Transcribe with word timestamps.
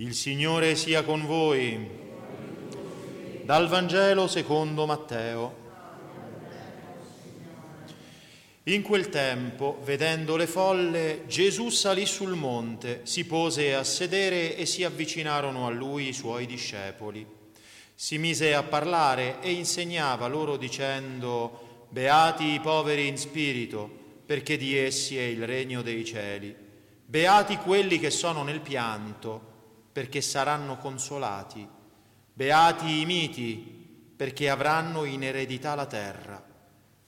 Il 0.00 0.14
Signore 0.14 0.76
sia 0.76 1.02
con 1.02 1.26
voi. 1.26 1.90
Dal 3.42 3.66
Vangelo 3.66 4.28
secondo 4.28 4.86
Matteo. 4.86 5.56
In 8.62 8.82
quel 8.82 9.08
tempo, 9.08 9.80
vedendo 9.82 10.36
le 10.36 10.46
folle, 10.46 11.24
Gesù 11.26 11.70
salì 11.70 12.06
sul 12.06 12.36
monte, 12.36 13.00
si 13.06 13.24
pose 13.24 13.74
a 13.74 13.82
sedere 13.82 14.54
e 14.54 14.66
si 14.66 14.84
avvicinarono 14.84 15.66
a 15.66 15.70
lui 15.70 16.06
i 16.06 16.12
suoi 16.12 16.46
discepoli. 16.46 17.26
Si 17.92 18.18
mise 18.18 18.54
a 18.54 18.62
parlare 18.62 19.40
e 19.40 19.50
insegnava 19.50 20.28
loro 20.28 20.56
dicendo, 20.56 21.86
Beati 21.88 22.52
i 22.52 22.60
poveri 22.60 23.08
in 23.08 23.18
spirito, 23.18 23.90
perché 24.24 24.56
di 24.56 24.76
essi 24.78 25.18
è 25.18 25.22
il 25.22 25.44
regno 25.44 25.82
dei 25.82 26.04
cieli. 26.04 26.54
Beati 27.04 27.56
quelli 27.56 27.98
che 27.98 28.10
sono 28.10 28.44
nel 28.44 28.60
pianto, 28.60 29.56
perché 29.98 30.20
saranno 30.20 30.76
consolati. 30.76 31.66
Beati 32.32 33.00
i 33.00 33.04
miti, 33.04 33.56
perché 34.16 34.48
avranno 34.48 35.02
in 35.02 35.24
eredità 35.24 35.74
la 35.74 35.86
terra. 35.86 36.40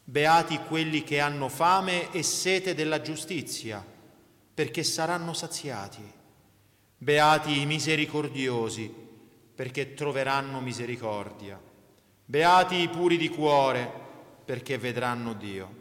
Beati 0.02 0.58
quelli 0.66 1.04
che 1.04 1.20
hanno 1.20 1.48
fame 1.48 2.10
e 2.10 2.24
sete 2.24 2.74
della 2.74 3.00
giustizia, 3.00 3.80
perché 4.52 4.82
saranno 4.82 5.34
saziati. 5.34 6.02
Beati 6.98 7.60
i 7.60 7.66
misericordiosi, 7.66 8.92
perché 9.54 9.94
troveranno 9.94 10.58
misericordia. 10.58 11.60
Beati 12.24 12.74
i 12.74 12.88
puri 12.88 13.16
di 13.16 13.28
cuore, 13.28 13.88
perché 14.44 14.78
vedranno 14.78 15.34
Dio. 15.34 15.76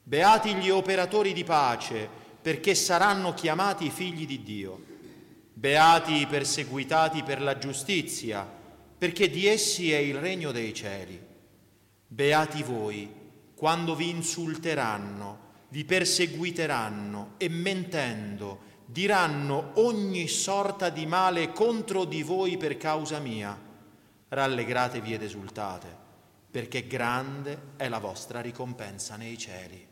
Beati 0.00 0.54
gli 0.54 0.70
operatori 0.70 1.32
di 1.32 1.42
pace, 1.42 2.08
perché 2.40 2.76
saranno 2.76 3.34
chiamati 3.34 3.90
figli 3.90 4.24
di 4.24 4.44
Dio. 4.44 4.85
Beati 5.58 6.20
i 6.20 6.26
perseguitati 6.26 7.22
per 7.22 7.40
la 7.40 7.56
giustizia, 7.56 8.46
perché 8.98 9.30
di 9.30 9.46
essi 9.46 9.90
è 9.90 9.96
il 9.96 10.16
regno 10.16 10.52
dei 10.52 10.74
cieli. 10.74 11.18
Beati 12.06 12.62
voi 12.62 13.10
quando 13.54 13.94
vi 13.94 14.10
insulteranno, 14.10 15.38
vi 15.70 15.86
perseguiteranno 15.86 17.36
e 17.38 17.48
mentendo 17.48 18.60
diranno 18.84 19.70
ogni 19.76 20.28
sorta 20.28 20.90
di 20.90 21.06
male 21.06 21.50
contro 21.52 22.04
di 22.04 22.22
voi 22.22 22.58
per 22.58 22.76
causa 22.76 23.18
mia. 23.18 23.58
Rallegratevi 24.28 25.14
ed 25.14 25.22
esultate, 25.22 25.88
perché 26.50 26.86
grande 26.86 27.72
è 27.76 27.88
la 27.88 27.98
vostra 27.98 28.42
ricompensa 28.42 29.16
nei 29.16 29.38
cieli. 29.38 29.86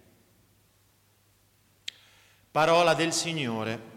Parola 2.51 2.93
del 2.93 3.15
Signore. 3.15 3.94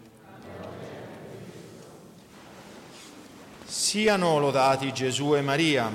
Siano 3.70 4.38
lodati 4.38 4.94
Gesù 4.94 5.34
e 5.34 5.42
Maria. 5.42 5.92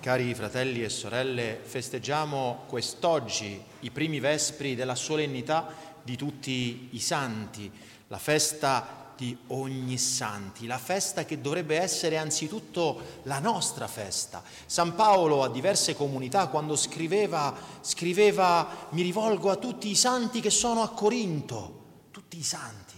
Cari 0.00 0.34
fratelli 0.34 0.82
e 0.82 0.88
sorelle, 0.88 1.60
festeggiamo 1.62 2.64
quest'oggi 2.66 3.62
i 3.78 3.90
primi 3.92 4.18
vespri 4.18 4.74
della 4.74 4.96
solennità 4.96 5.72
di 6.02 6.16
tutti 6.16 6.88
i 6.90 6.98
santi, 6.98 7.70
la 8.08 8.18
festa 8.18 9.12
di 9.16 9.36
ogni 9.48 9.96
santi, 9.96 10.66
la 10.66 10.76
festa 10.76 11.24
che 11.24 11.40
dovrebbe 11.40 11.78
essere 11.78 12.16
anzitutto 12.16 13.20
la 13.22 13.38
nostra 13.38 13.86
festa. 13.86 14.42
San 14.66 14.96
Paolo 14.96 15.44
a 15.44 15.50
diverse 15.50 15.94
comunità 15.94 16.48
quando 16.48 16.74
scriveva, 16.74 17.56
scriveva 17.80 18.88
mi 18.90 19.02
rivolgo 19.02 19.52
a 19.52 19.56
tutti 19.56 19.88
i 19.88 19.94
santi 19.94 20.40
che 20.40 20.50
sono 20.50 20.82
a 20.82 20.88
Corinto, 20.88 21.84
tutti 22.10 22.38
i 22.38 22.42
santi 22.42 22.89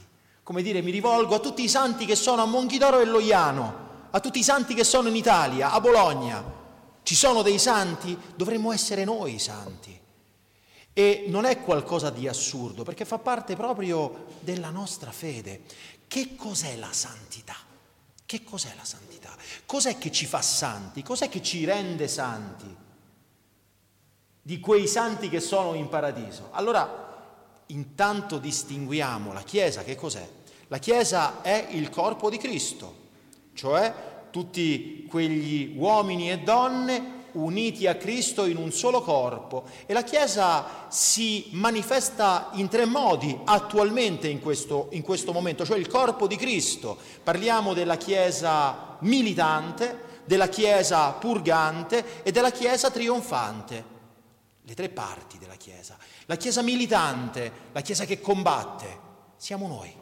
come 0.42 0.62
dire, 0.62 0.82
mi 0.82 0.90
rivolgo 0.90 1.36
a 1.36 1.40
tutti 1.40 1.62
i 1.62 1.68
santi 1.68 2.04
che 2.04 2.16
sono 2.16 2.42
a 2.42 2.46
Monchidoro 2.46 3.00
e 3.00 3.04
Loiano, 3.04 3.90
a 4.10 4.20
tutti 4.20 4.40
i 4.40 4.44
santi 4.44 4.74
che 4.74 4.84
sono 4.84 5.08
in 5.08 5.16
Italia, 5.16 5.70
a 5.70 5.80
Bologna. 5.80 6.60
Ci 7.02 7.14
sono 7.14 7.42
dei 7.42 7.58
santi, 7.58 8.16
dovremmo 8.34 8.72
essere 8.72 9.04
noi 9.04 9.38
santi. 9.38 9.98
E 10.92 11.24
non 11.28 11.44
è 11.44 11.62
qualcosa 11.62 12.10
di 12.10 12.28
assurdo, 12.28 12.82
perché 12.82 13.04
fa 13.04 13.18
parte 13.18 13.56
proprio 13.56 14.26
della 14.40 14.70
nostra 14.70 15.10
fede. 15.10 15.62
Che 16.06 16.36
cos'è 16.36 16.76
la 16.76 16.92
santità? 16.92 17.56
Che 18.26 18.44
cos'è 18.44 18.74
la 18.76 18.84
santità? 18.84 19.30
Cos'è 19.64 19.96
che 19.96 20.10
ci 20.10 20.26
fa 20.26 20.42
santi? 20.42 21.02
Cos'è 21.02 21.28
che 21.28 21.40
ci 21.40 21.64
rende 21.64 22.08
santi? 22.08 22.76
Di 24.42 24.60
quei 24.60 24.86
santi 24.86 25.28
che 25.28 25.40
sono 25.40 25.74
in 25.74 25.88
paradiso. 25.88 26.48
Allora, 26.50 27.01
intanto 27.66 28.38
distinguiamo 28.38 29.32
la 29.32 29.42
Chiesa, 29.42 29.82
che 29.82 29.94
cos'è? 29.94 30.28
La 30.68 30.78
Chiesa 30.78 31.42
è 31.42 31.68
il 31.70 31.90
corpo 31.90 32.30
di 32.30 32.38
Cristo, 32.38 32.94
cioè 33.54 33.92
tutti 34.30 35.06
quegli 35.08 35.74
uomini 35.76 36.30
e 36.30 36.38
donne 36.38 37.20
uniti 37.32 37.86
a 37.86 37.96
Cristo 37.96 38.44
in 38.44 38.56
un 38.56 38.72
solo 38.72 39.02
corpo 39.02 39.64
e 39.86 39.92
la 39.92 40.02
Chiesa 40.02 40.86
si 40.88 41.48
manifesta 41.52 42.50
in 42.54 42.68
tre 42.68 42.84
modi 42.84 43.38
attualmente 43.44 44.28
in 44.28 44.40
questo, 44.40 44.88
in 44.92 45.02
questo 45.02 45.32
momento, 45.32 45.64
cioè 45.64 45.78
il 45.78 45.88
corpo 45.88 46.26
di 46.26 46.36
Cristo. 46.36 46.96
Parliamo 47.22 47.74
della 47.74 47.96
Chiesa 47.96 48.96
militante, 49.00 50.20
della 50.24 50.48
Chiesa 50.48 51.12
purgante 51.12 52.22
e 52.22 52.32
della 52.32 52.50
Chiesa 52.50 52.90
trionfante, 52.90 53.84
le 54.62 54.74
tre 54.74 54.88
parti 54.88 55.38
della 55.38 55.56
Chiesa. 55.56 55.96
La 56.26 56.36
Chiesa 56.36 56.62
militante, 56.62 57.52
la 57.72 57.80
Chiesa 57.80 58.04
che 58.04 58.20
combatte, 58.20 58.98
siamo 59.36 59.66
noi. 59.66 59.92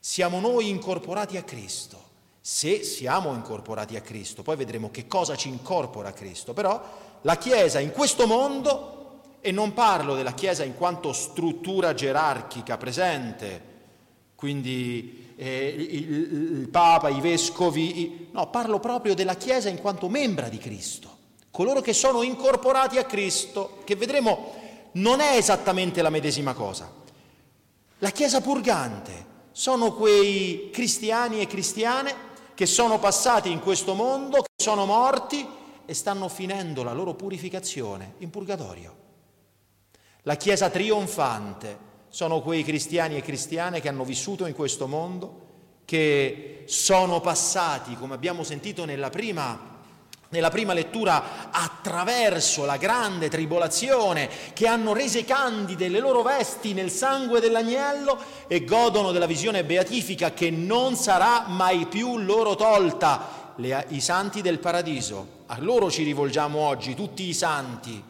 Siamo 0.00 0.40
noi 0.40 0.68
incorporati 0.68 1.36
a 1.36 1.42
Cristo. 1.42 2.06
Se 2.40 2.82
siamo 2.82 3.34
incorporati 3.34 3.96
a 3.96 4.00
Cristo, 4.00 4.42
poi 4.42 4.56
vedremo 4.56 4.90
che 4.90 5.06
cosa 5.06 5.36
ci 5.36 5.48
incorpora 5.48 6.08
a 6.08 6.12
Cristo. 6.12 6.54
Però 6.54 6.82
la 7.22 7.36
Chiesa 7.36 7.78
in 7.78 7.90
questo 7.90 8.26
mondo, 8.26 9.20
e 9.40 9.50
non 9.52 9.74
parlo 9.74 10.14
della 10.14 10.32
Chiesa 10.32 10.64
in 10.64 10.74
quanto 10.74 11.12
struttura 11.12 11.92
gerarchica 11.92 12.78
presente, 12.78 13.66
quindi 14.34 15.34
eh, 15.36 15.66
il, 15.68 16.12
il 16.60 16.68
Papa, 16.68 17.08
i 17.08 17.20
vescovi, 17.20 18.28
no, 18.32 18.48
parlo 18.50 18.80
proprio 18.80 19.14
della 19.14 19.34
Chiesa 19.34 19.68
in 19.68 19.80
quanto 19.80 20.08
membra 20.08 20.48
di 20.48 20.58
Cristo, 20.58 21.17
coloro 21.58 21.80
che 21.80 21.92
sono 21.92 22.22
incorporati 22.22 22.98
a 22.98 23.04
Cristo, 23.04 23.80
che 23.82 23.96
vedremo 23.96 24.54
non 24.92 25.18
è 25.18 25.34
esattamente 25.34 26.02
la 26.02 26.08
medesima 26.08 26.54
cosa. 26.54 26.88
La 27.98 28.10
Chiesa 28.10 28.40
purgante 28.40 29.26
sono 29.50 29.92
quei 29.92 30.70
cristiani 30.72 31.40
e 31.40 31.48
cristiane 31.48 32.14
che 32.54 32.64
sono 32.64 33.00
passati 33.00 33.50
in 33.50 33.58
questo 33.58 33.94
mondo, 33.94 34.42
che 34.42 34.62
sono 34.62 34.86
morti 34.86 35.44
e 35.84 35.94
stanno 35.94 36.28
finendo 36.28 36.84
la 36.84 36.92
loro 36.92 37.14
purificazione 37.14 38.14
in 38.18 38.30
purgatorio. 38.30 38.94
La 40.22 40.36
Chiesa 40.36 40.70
trionfante 40.70 41.76
sono 42.08 42.40
quei 42.40 42.62
cristiani 42.62 43.16
e 43.16 43.22
cristiane 43.22 43.80
che 43.80 43.88
hanno 43.88 44.04
vissuto 44.04 44.46
in 44.46 44.54
questo 44.54 44.86
mondo, 44.86 45.40
che 45.84 46.62
sono 46.68 47.20
passati, 47.20 47.96
come 47.96 48.14
abbiamo 48.14 48.44
sentito 48.44 48.84
nella 48.84 49.10
prima 49.10 49.77
nella 50.30 50.50
prima 50.50 50.74
lettura 50.74 51.50
attraverso 51.50 52.64
la 52.64 52.76
grande 52.76 53.28
tribolazione, 53.28 54.28
che 54.52 54.66
hanno 54.66 54.92
rese 54.92 55.24
candide 55.24 55.88
le 55.88 56.00
loro 56.00 56.22
vesti 56.22 56.74
nel 56.74 56.90
sangue 56.90 57.40
dell'agnello 57.40 58.18
e 58.46 58.64
godono 58.64 59.12
della 59.12 59.26
visione 59.26 59.64
beatifica 59.64 60.32
che 60.32 60.50
non 60.50 60.96
sarà 60.96 61.46
mai 61.48 61.86
più 61.86 62.18
loro 62.18 62.56
tolta. 62.56 63.52
Le, 63.56 63.86
I 63.88 64.00
santi 64.00 64.42
del 64.42 64.58
paradiso, 64.58 65.44
a 65.46 65.56
loro 65.60 65.90
ci 65.90 66.02
rivolgiamo 66.02 66.58
oggi, 66.58 66.94
tutti 66.94 67.24
i 67.24 67.34
santi, 67.34 68.02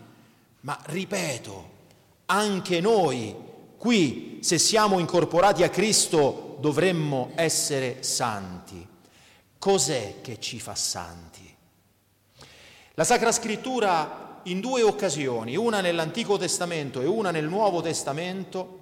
ma 0.60 0.78
ripeto, 0.86 1.70
anche 2.26 2.80
noi 2.80 3.34
qui, 3.78 4.38
se 4.42 4.58
siamo 4.58 4.98
incorporati 4.98 5.62
a 5.62 5.70
Cristo, 5.70 6.56
dovremmo 6.58 7.30
essere 7.36 8.02
santi. 8.02 8.86
Cos'è 9.58 10.16
che 10.20 10.38
ci 10.40 10.58
fa 10.58 10.74
santi? 10.74 11.56
La 12.98 13.04
Sacra 13.04 13.30
Scrittura 13.30 14.40
in 14.46 14.58
due 14.58 14.82
occasioni, 14.82 15.54
una 15.54 15.80
nell'Antico 15.80 16.36
Testamento 16.36 17.00
e 17.00 17.06
una 17.06 17.30
nel 17.30 17.46
Nuovo 17.46 17.80
Testamento, 17.80 18.80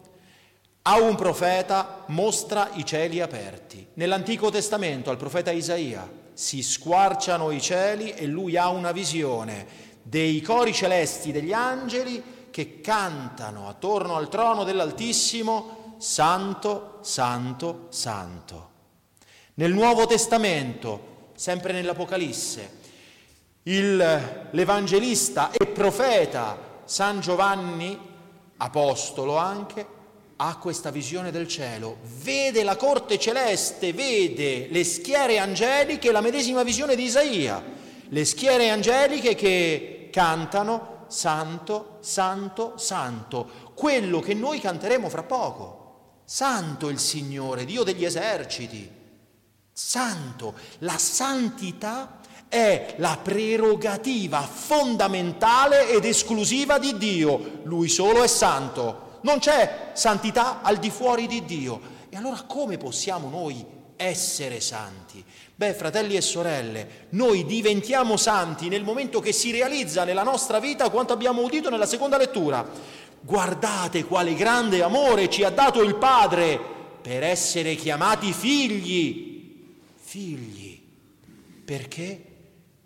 a 0.81 0.99
un 0.99 1.17
profeta 1.17 2.05
mostra 2.07 2.71
i 2.77 2.87
cieli 2.87 3.21
aperti. 3.21 3.87
Nell'Antico 3.93 4.51
Testamento 4.51 5.11
al 5.11 5.19
profeta 5.19 5.51
Isaia 5.51 6.11
si 6.33 6.63
squarciano 6.63 7.51
i 7.51 7.61
cieli 7.61 8.13
e 8.13 8.25
lui 8.25 8.57
ha 8.57 8.71
una 8.71 8.91
visione 8.91 9.67
dei 10.03 10.41
cori 10.41 10.73
celesti 10.73 11.31
degli 11.31 11.53
angeli 11.53 12.49
che 12.51 12.81
cantano 12.81 13.69
attorno 13.69 14.17
al 14.17 14.31
trono 14.31 14.65
dell'Altissimo, 14.65 15.97
Santo, 15.99 17.01
Santo, 17.03 17.89
Santo. 17.91 18.71
Nel 19.57 19.75
Nuovo 19.75 20.07
Testamento, 20.07 21.33
sempre 21.35 21.75
nell'Apocalisse, 21.75 22.76
il, 23.69 24.49
l'Evangelista 24.51 25.51
e 25.51 25.67
profeta 25.67 26.83
San 26.85 27.21
Giovanni, 27.21 27.99
apostolo 28.59 29.37
anche, 29.37 29.95
ha 30.37 30.57
questa 30.59 30.91
visione 30.91 31.31
del 31.31 31.49
cielo, 31.49 31.99
vede 32.23 32.63
la 32.63 32.77
corte 32.77 33.19
celeste, 33.19 33.93
vede 33.93 34.69
le 34.71 34.85
schiere 34.85 35.39
angeliche, 35.39 36.13
la 36.13 36.21
medesima 36.21 36.63
visione 36.63 36.95
di 36.95 37.05
Isaia, 37.05 37.63
le 38.09 38.25
schiere 38.25 38.71
angeliche 38.71 39.35
che 39.35 40.11
cantano 40.13 41.05
Santo, 41.09 41.99
Santo, 42.01 42.75
Santo, 42.77 43.49
quello 43.75 44.21
che 44.21 44.35
noi 44.35 44.61
canteremo 44.61 45.09
fra 45.09 45.23
poco. 45.23 45.85
Santo 46.25 46.89
il 46.89 46.99
Signore, 46.99 47.65
Dio 47.65 47.83
degli 47.83 48.05
eserciti. 48.05 48.91
Santo, 49.73 50.55
la 50.79 50.99
santità 50.99 52.21
è 52.57 52.95
la 52.97 53.19
prerogativa 53.23 54.41
fondamentale 54.41 55.91
ed 55.91 56.07
esclusiva 56.07 56.79
di 56.79 56.97
Dio. 56.97 57.61
Lui 57.65 57.91
solo 57.91 58.23
è 58.23 58.27
santo. 58.27 59.19
Non 59.21 59.41
c'è 59.41 59.91
santità 59.93 60.63
al 60.63 60.79
di 60.79 60.89
fuori 60.89 61.27
di 61.27 61.45
Dio. 61.45 61.95
E 62.09 62.17
allora 62.17 62.43
come 62.47 62.79
possiamo 62.79 63.29
noi 63.29 63.63
essere 63.97 64.61
santi? 64.61 65.23
Beh, 65.55 65.75
fratelli 65.75 66.17
e 66.17 66.23
sorelle, 66.23 67.09
noi 67.11 67.45
diventiamo 67.45 68.17
santi 68.17 68.69
nel 68.69 68.85
momento 68.85 69.21
che 69.21 69.33
si 69.33 69.51
realizza 69.51 70.05
nella 70.05 70.23
nostra 70.23 70.59
vita 70.59 70.89
quanto 70.89 71.13
abbiamo 71.13 71.43
udito 71.43 71.69
nella 71.69 71.87
seconda 71.87 72.17
lettura. 72.17 72.67
Guardate 73.21 74.05
quale 74.05 74.35
grande 74.35 74.83
amore 74.83 75.29
ci 75.29 75.45
ha 75.45 75.51
dato 75.51 75.83
il 75.83 75.97
Padre 75.97 76.59
per 77.03 77.23
essere 77.23 77.75
chiamati 77.75 78.33
figli. 78.33 79.65
Figli. 79.99 80.81
Perché? 81.65 82.36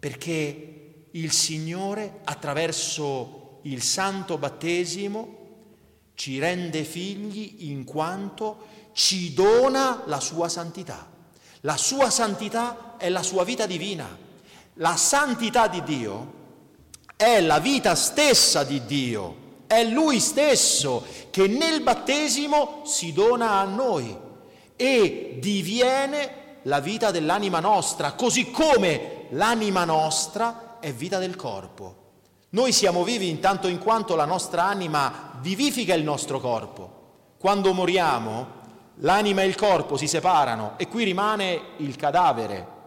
Perché 0.00 1.08
il 1.12 1.30
Signore 1.30 2.20
attraverso 2.24 3.60
il 3.62 3.82
santo 3.82 4.38
battesimo 4.38 5.38
ci 6.14 6.38
rende 6.38 6.84
figli 6.84 7.70
in 7.70 7.84
quanto 7.84 8.66
ci 8.92 9.34
dona 9.34 10.02
la 10.06 10.20
sua 10.20 10.48
santità. 10.48 11.08
La 11.60 11.76
sua 11.76 12.10
santità 12.10 12.96
è 12.96 13.08
la 13.10 13.22
sua 13.22 13.44
vita 13.44 13.66
divina. 13.66 14.18
La 14.74 14.96
santità 14.96 15.68
di 15.68 15.82
Dio 15.82 16.34
è 17.16 17.40
la 17.40 17.58
vita 17.58 17.94
stessa 17.94 18.64
di 18.64 18.84
Dio. 18.86 19.48
È 19.66 19.84
Lui 19.84 20.20
stesso 20.20 21.04
che 21.30 21.46
nel 21.46 21.82
battesimo 21.82 22.82
si 22.86 23.12
dona 23.12 23.60
a 23.60 23.64
noi 23.64 24.16
e 24.74 25.36
diviene 25.38 26.58
la 26.62 26.80
vita 26.80 27.10
dell'anima 27.10 27.60
nostra, 27.60 28.12
così 28.12 28.50
come 28.50 29.19
l'anima 29.30 29.84
nostra 29.84 30.78
è 30.80 30.92
vita 30.92 31.18
del 31.18 31.36
corpo. 31.36 31.96
Noi 32.50 32.72
siamo 32.72 33.04
vivi 33.04 33.28
intanto 33.28 33.68
in 33.68 33.78
quanto 33.78 34.16
la 34.16 34.24
nostra 34.24 34.64
anima 34.64 35.38
vivifica 35.40 35.94
il 35.94 36.02
nostro 36.02 36.40
corpo. 36.40 36.98
Quando 37.38 37.72
moriamo, 37.72 38.58
l'anima 38.96 39.42
e 39.42 39.46
il 39.46 39.54
corpo 39.54 39.96
si 39.96 40.08
separano 40.08 40.74
e 40.76 40.88
qui 40.88 41.04
rimane 41.04 41.60
il 41.76 41.96
cadavere, 41.96 42.78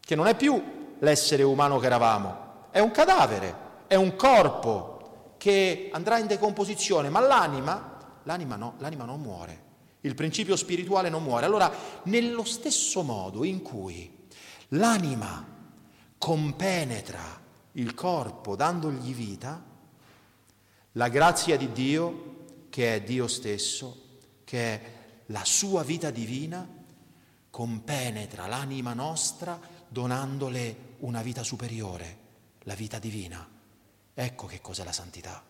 che 0.00 0.14
non 0.14 0.26
è 0.26 0.34
più 0.34 0.94
l'essere 0.98 1.42
umano 1.42 1.78
che 1.78 1.86
eravamo, 1.86 2.36
è 2.70 2.78
un 2.78 2.90
cadavere, 2.90 3.64
è 3.86 3.96
un 3.96 4.16
corpo 4.16 5.34
che 5.36 5.90
andrà 5.92 6.18
in 6.18 6.26
decomposizione, 6.26 7.10
ma 7.10 7.20
l'anima, 7.20 7.98
l'anima 8.22 8.56
no, 8.56 8.74
l'anima 8.78 9.04
non 9.04 9.20
muore, 9.20 9.62
il 10.00 10.14
principio 10.14 10.56
spirituale 10.56 11.10
non 11.10 11.22
muore. 11.22 11.44
Allora, 11.44 11.70
nello 12.04 12.44
stesso 12.44 13.02
modo 13.02 13.44
in 13.44 13.60
cui 13.62 14.26
l'anima 14.68 15.54
compenetra 16.18 17.42
il 17.72 17.94
corpo 17.94 18.56
dandogli 18.56 19.14
vita, 19.14 19.62
la 20.92 21.08
grazia 21.08 21.56
di 21.56 21.72
Dio, 21.72 22.34
che 22.70 22.94
è 22.94 23.02
Dio 23.02 23.26
stesso, 23.28 24.04
che 24.44 24.58
è 24.58 24.92
la 25.26 25.44
sua 25.44 25.82
vita 25.82 26.10
divina, 26.10 26.66
compenetra 27.50 28.46
l'anima 28.46 28.94
nostra 28.94 29.58
donandole 29.88 30.94
una 30.98 31.22
vita 31.22 31.42
superiore, 31.42 32.18
la 32.60 32.74
vita 32.74 32.98
divina. 32.98 33.46
Ecco 34.14 34.46
che 34.46 34.60
cos'è 34.60 34.84
la 34.84 34.92
santità. 34.92 35.42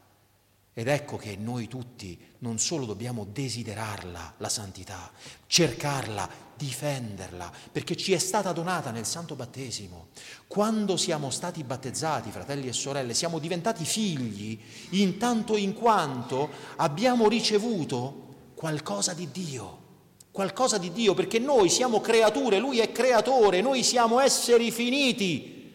Ed 0.78 0.88
ecco 0.88 1.16
che 1.16 1.36
noi 1.36 1.68
tutti 1.68 2.18
non 2.40 2.58
solo 2.58 2.84
dobbiamo 2.84 3.26
desiderarla, 3.32 4.34
la 4.36 4.48
santità, 4.50 5.10
cercarla, 5.46 6.28
difenderla, 6.54 7.50
perché 7.72 7.96
ci 7.96 8.12
è 8.12 8.18
stata 8.18 8.52
donata 8.52 8.90
nel 8.90 9.06
santo 9.06 9.36
battesimo. 9.36 10.08
Quando 10.46 10.98
siamo 10.98 11.30
stati 11.30 11.64
battezzati, 11.64 12.30
fratelli 12.30 12.68
e 12.68 12.74
sorelle, 12.74 13.14
siamo 13.14 13.38
diventati 13.38 13.86
figli 13.86 14.60
in 14.90 15.16
tanto 15.16 15.56
in 15.56 15.72
quanto 15.72 16.50
abbiamo 16.76 17.26
ricevuto 17.26 18.50
qualcosa 18.54 19.14
di 19.14 19.30
Dio. 19.30 19.78
Qualcosa 20.30 20.76
di 20.76 20.92
Dio, 20.92 21.14
perché 21.14 21.38
noi 21.38 21.70
siamo 21.70 22.02
creature, 22.02 22.58
Lui 22.58 22.80
è 22.80 22.92
creatore, 22.92 23.62
noi 23.62 23.82
siamo 23.82 24.20
esseri 24.20 24.70
finiti, 24.70 25.72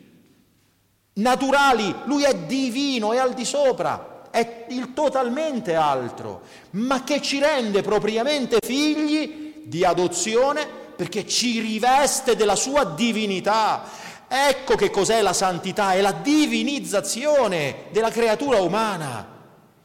naturali, 1.13 1.91
Lui 2.05 2.21
è 2.21 2.37
divino, 2.45 3.13
è 3.13 3.17
al 3.17 3.33
di 3.33 3.45
sopra 3.45 4.10
è 4.31 4.65
il 4.69 4.93
totalmente 4.93 5.75
altro, 5.75 6.41
ma 6.71 7.03
che 7.03 7.21
ci 7.21 7.39
rende 7.39 7.81
propriamente 7.81 8.57
figli 8.61 9.63
di 9.65 9.85
adozione 9.85 10.65
perché 10.95 11.27
ci 11.27 11.59
riveste 11.59 12.35
della 12.35 12.55
sua 12.55 12.85
divinità. 12.85 13.83
Ecco 14.27 14.75
che 14.75 14.89
cos'è 14.89 15.21
la 15.21 15.33
santità, 15.33 15.93
è 15.93 16.01
la 16.01 16.13
divinizzazione 16.13 17.87
della 17.91 18.09
creatura 18.09 18.61
umana. 18.61 19.27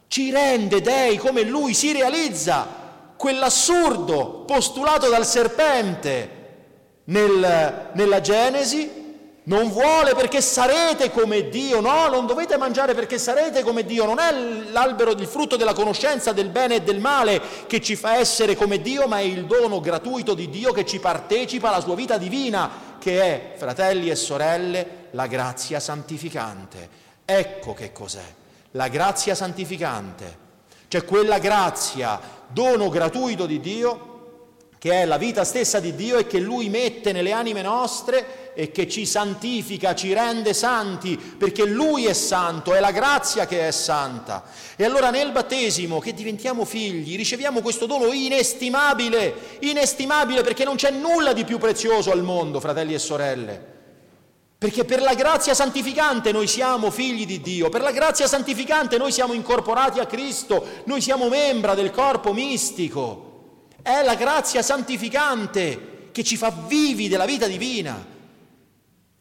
Ci 0.07 0.31
rende 0.31 0.81
dei 0.81 1.17
come 1.17 1.43
lui, 1.43 1.73
si 1.73 1.91
realizza 1.91 2.65
quell'assurdo 3.17 4.43
postulato 4.45 5.09
dal 5.09 5.25
serpente 5.25 6.35
nel, 7.05 7.89
nella 7.93 8.21
Genesi 8.21 8.96
non 9.47 9.69
vuole 9.69 10.13
perché 10.13 10.41
sarete 10.41 11.09
come 11.09 11.47
Dio, 11.47 11.79
no, 11.79 12.09
non 12.09 12.25
dovete 12.25 12.57
mangiare 12.57 12.93
perché 12.93 13.17
sarete 13.17 13.63
come 13.63 13.85
Dio, 13.85 14.05
non 14.05 14.19
è 14.19 14.31
l'albero 14.71 15.11
il 15.11 15.25
frutto 15.25 15.55
della 15.55 15.73
conoscenza 15.73 16.33
del 16.33 16.49
bene 16.49 16.75
e 16.75 16.81
del 16.81 16.99
male 16.99 17.41
che 17.65 17.81
ci 17.81 17.95
fa 17.95 18.17
essere 18.17 18.57
come 18.57 18.81
Dio, 18.81 19.07
ma 19.07 19.19
è 19.19 19.23
il 19.23 19.45
dono 19.45 19.79
gratuito 19.79 20.33
di 20.33 20.49
Dio 20.49 20.73
che 20.73 20.85
ci 20.85 20.99
partecipa 20.99 21.69
alla 21.69 21.79
sua 21.79 21.95
vita 21.95 22.17
divina, 22.17 22.69
che 22.99 23.21
è, 23.21 23.53
fratelli 23.57 24.09
e 24.09 24.15
sorelle, 24.15 25.07
la 25.11 25.27
grazia 25.27 25.79
santificante. 25.79 27.05
Ecco 27.23 27.73
che 27.73 27.93
cos'è, 27.93 28.25
la 28.71 28.89
grazia 28.89 29.33
santificante, 29.33 30.37
cioè 30.89 31.05
quella 31.05 31.39
grazia, 31.39 32.19
dono 32.47 32.89
gratuito 32.89 33.45
di 33.45 33.61
Dio, 33.61 34.16
che 34.79 34.91
è 34.91 35.05
la 35.05 35.17
vita 35.17 35.43
stessa 35.43 35.79
di 35.79 35.95
Dio 35.95 36.17
e 36.17 36.27
che 36.27 36.39
Lui 36.39 36.69
mette 36.69 37.11
nelle 37.11 37.31
anime 37.31 37.61
nostre 37.61 38.53
e 38.53 38.71
che 38.71 38.87
ci 38.87 39.05
santifica, 39.05 39.95
ci 39.95 40.13
rende 40.13 40.53
santi, 40.53 41.17
perché 41.17 41.65
Lui 41.65 42.05
è 42.05 42.13
santo, 42.13 42.73
è 42.73 42.79
la 42.79 42.91
grazia 42.91 43.45
che 43.45 43.67
è 43.67 43.71
santa. 43.71 44.43
E 44.75 44.83
allora 44.83 45.09
nel 45.09 45.31
battesimo, 45.31 45.99
che 45.99 46.13
diventiamo 46.13 46.65
figli, 46.65 47.15
riceviamo 47.15 47.61
questo 47.61 47.85
dono 47.85 48.11
inestimabile, 48.11 49.57
inestimabile 49.59 50.41
perché 50.41 50.63
non 50.63 50.75
c'è 50.75 50.91
nulla 50.91 51.33
di 51.33 51.43
più 51.43 51.57
prezioso 51.57 52.11
al 52.11 52.23
mondo, 52.23 52.59
fratelli 52.59 52.93
e 52.93 52.99
sorelle. 52.99 53.75
Perché 54.59 54.85
per 54.85 55.01
la 55.01 55.13
grazia 55.13 55.53
santificante 55.53 56.31
noi 56.31 56.47
siamo 56.47 56.89
figli 56.89 57.27
di 57.27 57.41
Dio, 57.41 57.69
per 57.69 57.81
la 57.81 57.91
grazia 57.91 58.25
santificante 58.25 58.97
noi 58.97 59.11
siamo 59.11 59.33
incorporati 59.33 59.99
a 59.99 60.07
Cristo, 60.07 60.65
noi 60.85 60.99
siamo 60.99 61.29
membra 61.29 61.75
del 61.75 61.91
corpo 61.91 62.33
mistico. 62.33 63.26
È 63.87 64.03
la 64.03 64.15
grazia 64.15 64.61
santificante 64.61 66.09
che 66.11 66.21
ci 66.21 66.35
fa 66.35 66.51
vivi 66.67 67.07
della 67.07 67.23
vita 67.23 67.47
divina. 67.47 68.05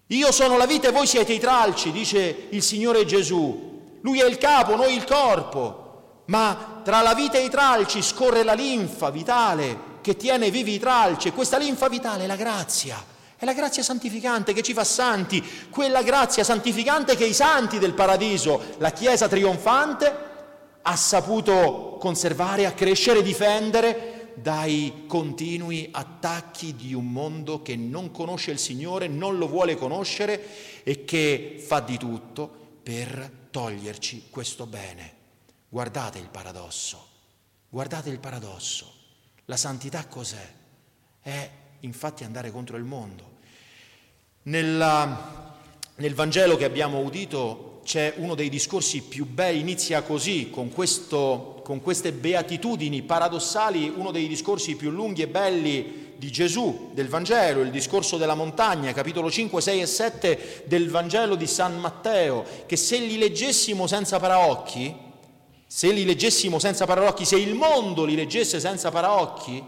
Io 0.08 0.32
sono 0.32 0.56
la 0.56 0.66
vita 0.66 0.88
e 0.88 0.90
voi 0.90 1.06
siete 1.06 1.32
i 1.32 1.38
tralci, 1.38 1.92
dice 1.92 2.48
il 2.48 2.64
Signore 2.64 3.04
Gesù. 3.04 3.98
Lui 4.00 4.18
è 4.18 4.26
il 4.26 4.38
capo, 4.38 4.74
noi 4.74 4.96
il 4.96 5.04
corpo. 5.04 6.22
Ma 6.24 6.80
tra 6.82 7.00
la 7.00 7.14
vita 7.14 7.38
e 7.38 7.44
i 7.44 7.48
tralci 7.48 8.02
scorre 8.02 8.42
la 8.42 8.54
linfa 8.54 9.10
vitale 9.10 10.00
che 10.00 10.16
tiene 10.16 10.50
vivi 10.50 10.74
i 10.74 10.80
tralci 10.80 11.28
e 11.28 11.32
questa 11.32 11.58
linfa 11.58 11.88
vitale 11.88 12.24
è 12.24 12.26
la 12.26 12.34
grazia. 12.34 12.96
È 13.36 13.44
la 13.44 13.52
grazia 13.52 13.84
santificante 13.84 14.52
che 14.52 14.64
ci 14.64 14.72
fa 14.72 14.82
santi, 14.82 15.48
quella 15.70 16.02
grazia 16.02 16.42
santificante 16.42 17.14
che 17.14 17.26
i 17.26 17.34
santi 17.34 17.78
del 17.78 17.94
paradiso, 17.94 18.74
la 18.78 18.90
Chiesa 18.90 19.28
trionfante, 19.28 20.24
ha 20.82 20.96
saputo 20.96 21.98
conservare, 22.00 22.66
accrescere, 22.66 23.22
difendere 23.22 24.15
dai 24.36 25.04
continui 25.06 25.88
attacchi 25.90 26.74
di 26.74 26.94
un 26.94 27.10
mondo 27.10 27.62
che 27.62 27.76
non 27.76 28.10
conosce 28.10 28.50
il 28.50 28.58
Signore, 28.58 29.08
non 29.08 29.38
lo 29.38 29.48
vuole 29.48 29.76
conoscere 29.76 30.82
e 30.82 31.04
che 31.04 31.62
fa 31.64 31.80
di 31.80 31.96
tutto 31.96 32.48
per 32.82 33.48
toglierci 33.50 34.26
questo 34.30 34.66
bene. 34.66 35.14
Guardate 35.68 36.18
il 36.18 36.28
paradosso, 36.28 37.06
guardate 37.68 38.10
il 38.10 38.18
paradosso. 38.18 38.92
La 39.46 39.56
santità 39.56 40.06
cos'è? 40.06 40.52
È 41.20 41.50
infatti 41.80 42.24
andare 42.24 42.50
contro 42.50 42.76
il 42.76 42.84
mondo. 42.84 43.34
Nella, 44.42 45.56
nel 45.96 46.14
Vangelo 46.14 46.56
che 46.56 46.64
abbiamo 46.64 47.00
udito 47.00 47.75
c'è 47.86 48.14
uno 48.16 48.34
dei 48.34 48.48
discorsi 48.48 49.00
più 49.00 49.24
belli, 49.24 49.60
inizia 49.60 50.02
così, 50.02 50.50
con, 50.50 50.72
questo, 50.72 51.60
con 51.62 51.80
queste 51.80 52.10
beatitudini 52.10 53.02
paradossali, 53.02 53.92
uno 53.94 54.10
dei 54.10 54.26
discorsi 54.26 54.74
più 54.74 54.90
lunghi 54.90 55.22
e 55.22 55.28
belli 55.28 56.14
di 56.16 56.32
Gesù, 56.32 56.90
del 56.92 57.06
Vangelo, 57.06 57.60
il 57.60 57.70
discorso 57.70 58.16
della 58.16 58.34
montagna, 58.34 58.92
capitolo 58.92 59.30
5, 59.30 59.60
6 59.60 59.80
e 59.80 59.86
7 59.86 60.62
del 60.66 60.90
Vangelo 60.90 61.36
di 61.36 61.46
San 61.46 61.78
Matteo, 61.78 62.44
che 62.66 62.74
se 62.74 62.98
li 62.98 63.18
leggessimo 63.18 63.86
senza 63.86 64.18
paraocchi, 64.18 64.92
se 65.64 65.92
li 65.92 66.04
leggessimo 66.04 66.58
senza 66.58 66.86
paraocchi, 66.86 67.24
se 67.24 67.36
il 67.36 67.54
mondo 67.54 68.04
li 68.04 68.16
leggesse 68.16 68.58
senza 68.58 68.90
paraocchi, 68.90 69.62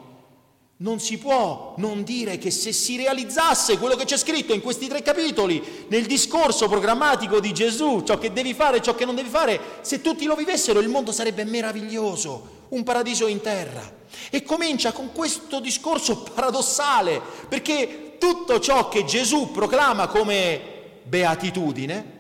non 0.81 1.01
si 1.01 1.19
può 1.19 1.75
non 1.79 2.05
dire 2.05 2.39
che 2.39 2.53
se 2.53 2.73
si 2.73 2.97
realizzasse 2.97 3.79
quello 3.79 3.97
che 3.97 4.05
c'è 4.05 4.17
scritto 4.17 4.53
in 4.53 4.61
questi 4.61 4.87
tre 4.87 5.03
capitoli, 5.03 5.87
nel 5.89 6.07
discorso 6.07 6.69
programmatico 6.69 7.41
di 7.41 7.53
Gesù, 7.53 8.03
ciò 8.05 8.17
che 8.19 8.33
devi 8.33 8.55
fare 8.55 8.81
ciò 8.81 8.95
che 8.95 9.05
non 9.05 9.17
devi 9.17 9.29
fare, 9.29 9.61
se 9.81 10.01
tutti 10.01 10.25
lo 10.25 10.37
vivessero 10.37 10.79
il 10.79 10.89
mondo 10.89 11.11
sarebbe 11.11 11.45
meraviglioso, 11.45 12.67
un 12.69 12.85
paradiso 12.85 13.27
in 13.27 13.41
terra. 13.41 13.97
E 14.31 14.43
comincia 14.45 14.93
con 14.93 15.11
questo 15.13 15.59
discorso 15.59 16.23
paradossale, 16.35 17.21
perché 17.49 18.17
tutto 18.19 18.61
ciò 18.61 18.89
che 18.89 19.05
Gesù 19.05 19.51
proclama 19.51 20.07
come 20.07 20.77
beatitudine 21.03 22.17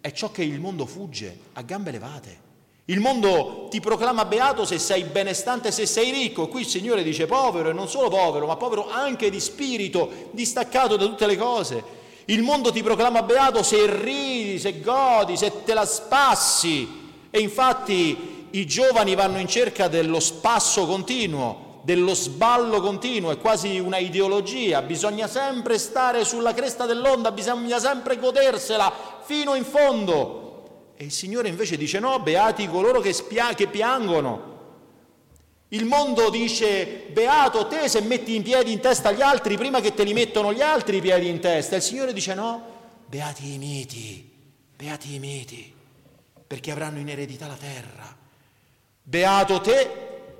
è 0.00 0.12
ciò 0.12 0.30
che 0.30 0.42
il 0.42 0.60
mondo 0.60 0.84
fugge 0.84 1.38
a 1.54 1.62
gambe 1.62 1.90
levate. 1.90 2.42
Il 2.86 3.00
mondo 3.00 3.68
ti 3.70 3.80
proclama 3.80 4.26
beato 4.26 4.66
se 4.66 4.78
sei 4.78 5.04
benestante, 5.04 5.72
se 5.72 5.86
sei 5.86 6.10
ricco. 6.10 6.48
Qui 6.48 6.60
il 6.60 6.66
Signore 6.66 7.02
dice 7.02 7.24
povero 7.24 7.70
e 7.70 7.72
non 7.72 7.88
solo 7.88 8.10
povero, 8.10 8.46
ma 8.46 8.56
povero 8.56 8.90
anche 8.90 9.30
di 9.30 9.40
spirito, 9.40 10.28
distaccato 10.32 10.96
da 10.96 11.06
tutte 11.06 11.26
le 11.26 11.38
cose. 11.38 11.82
Il 12.26 12.42
mondo 12.42 12.70
ti 12.70 12.82
proclama 12.82 13.22
beato 13.22 13.62
se 13.62 13.86
ridi, 13.86 14.58
se 14.58 14.80
godi, 14.80 15.38
se 15.38 15.64
te 15.64 15.72
la 15.72 15.86
spassi. 15.86 17.02
E 17.30 17.40
infatti 17.40 18.48
i 18.50 18.66
giovani 18.66 19.14
vanno 19.14 19.38
in 19.38 19.48
cerca 19.48 19.88
dello 19.88 20.20
spasso 20.20 20.84
continuo, 20.84 21.80
dello 21.80 22.12
sballo 22.12 22.82
continuo, 22.82 23.30
è 23.30 23.38
quasi 23.38 23.78
una 23.78 23.96
ideologia. 23.96 24.82
Bisogna 24.82 25.26
sempre 25.26 25.78
stare 25.78 26.22
sulla 26.26 26.52
cresta 26.52 26.84
dell'onda, 26.84 27.32
bisogna 27.32 27.78
sempre 27.78 28.18
godersela 28.18 28.92
fino 29.22 29.54
in 29.54 29.64
fondo. 29.64 30.43
E 30.96 31.04
il 31.04 31.12
Signore 31.12 31.48
invece 31.48 31.76
dice 31.76 31.98
no, 31.98 32.20
beati 32.20 32.68
coloro 32.68 33.00
che, 33.00 33.12
spia- 33.12 33.54
che 33.54 33.66
piangono. 33.66 34.52
Il 35.68 35.86
mondo 35.86 36.30
dice 36.30 37.06
beato 37.10 37.66
te 37.66 37.88
se 37.88 38.00
metti 38.02 38.36
in 38.36 38.42
piedi 38.42 38.70
in 38.70 38.80
testa 38.80 39.10
gli 39.10 39.22
altri 39.22 39.56
prima 39.56 39.80
che 39.80 39.92
te 39.92 40.04
li 40.04 40.12
mettono 40.12 40.52
gli 40.52 40.60
altri 40.60 40.98
i 40.98 41.00
piedi 41.00 41.28
in 41.28 41.40
testa. 41.40 41.74
Il 41.74 41.82
Signore 41.82 42.12
dice 42.12 42.34
no, 42.34 42.64
beati 43.06 43.54
i 43.54 43.58
miti, 43.58 44.30
beati 44.76 45.14
i 45.14 45.18
miti, 45.18 45.74
perché 46.46 46.70
avranno 46.70 47.00
in 47.00 47.08
eredità 47.08 47.48
la 47.48 47.56
terra. 47.58 48.16
Beato 49.02 49.60
te 49.60 49.90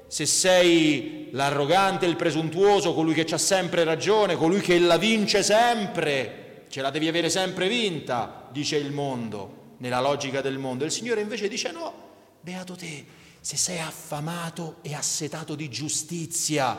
se 0.07 0.27
sei 0.27 1.31
l'arrogante, 1.33 2.07
il 2.07 2.15
presuntuoso, 2.15 2.95
colui 2.95 3.15
che 3.15 3.23
ha 3.35 3.39
sempre 3.39 3.83
ragione, 3.83 4.37
colui 4.37 4.61
che 4.61 4.79
la 4.79 4.99
vince 4.99 5.43
sempre, 5.43 6.67
ce 6.69 6.81
la 6.81 6.91
devi 6.91 7.09
avere 7.09 7.29
sempre 7.29 7.67
vinta, 7.67 8.49
dice 8.53 8.77
il 8.77 8.93
mondo 8.93 9.63
nella 9.79 10.01
logica 10.01 10.41
del 10.41 10.59
mondo. 10.59 10.85
Il 10.85 10.91
Signore 10.91 11.21
invece 11.21 11.49
dice 11.49 11.71
no, 11.71 11.93
beato 12.41 12.77
te, 12.77 13.05
se 13.41 13.57
sei 13.57 13.81
affamato 13.81 14.77
e 14.83 14.95
assetato 14.95 15.55
di 15.55 15.69
giustizia, 15.69 16.79